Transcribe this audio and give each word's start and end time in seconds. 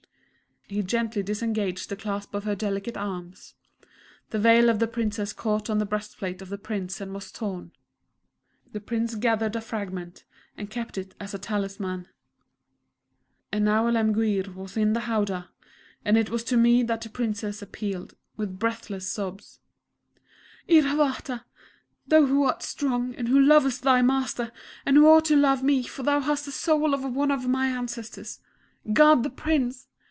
He 0.67 0.81
gently 0.81 1.21
disengaged 1.21 1.89
the 1.89 1.97
clasp 1.97 2.33
of 2.33 2.45
her 2.45 2.55
delicate 2.55 2.95
arms. 2.95 3.55
The 4.29 4.39
veil 4.39 4.69
of 4.69 4.79
the 4.79 4.87
Princess 4.87 5.33
caught 5.33 5.69
on 5.69 5.79
the 5.79 5.85
breastplate 5.85 6.41
of 6.41 6.47
the 6.47 6.57
Prince 6.57 7.01
and 7.01 7.13
was 7.13 7.29
torn. 7.29 7.73
The 8.71 8.79
Prince 8.79 9.15
gathered 9.15 9.57
a 9.57 9.59
fragment, 9.59 10.23
and 10.55 10.69
kept 10.69 10.97
it 10.97 11.13
as 11.19 11.33
a 11.33 11.37
talisman. 11.37 12.07
And 13.51 13.65
now 13.65 13.85
Alemguir 13.85 14.49
was 14.55 14.77
in 14.77 14.93
the 14.93 15.01
howdah, 15.09 15.49
and 16.05 16.17
it 16.17 16.29
was 16.29 16.41
to 16.45 16.55
me 16.55 16.83
that 16.83 17.01
the 17.01 17.09
Princess 17.09 17.61
appealed, 17.61 18.15
with 18.37 18.57
breathless 18.57 19.11
sobs. 19.11 19.59
"Iravata, 20.69 21.43
thou 22.07 22.27
who 22.27 22.45
art 22.45 22.63
strong, 22.63 23.13
and 23.15 23.27
who 23.27 23.41
lovest 23.41 23.81
thy 23.83 24.01
Master, 24.01 24.53
and 24.85 24.95
who 24.95 25.05
ought 25.09 25.25
to 25.25 25.35
love 25.35 25.63
me, 25.63 25.83
for 25.83 26.03
thou 26.03 26.21
hast 26.21 26.45
the 26.45 26.51
soul 26.53 26.93
of 26.93 27.03
one 27.13 27.29
of 27.29 27.45
my 27.49 27.67
Ancestors.... 27.67 28.39
Guard 28.93 29.23
the 29.23 29.29
Prince! 29.29 29.89